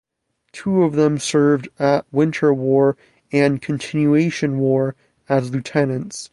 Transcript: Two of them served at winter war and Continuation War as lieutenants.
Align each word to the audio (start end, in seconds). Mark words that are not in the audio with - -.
Two 0.51 0.81
of 0.81 0.95
them 0.95 1.19
served 1.19 1.69
at 1.77 2.07
winter 2.11 2.51
war 2.51 2.97
and 3.31 3.61
Continuation 3.61 4.57
War 4.57 4.95
as 5.29 5.51
lieutenants. 5.51 6.27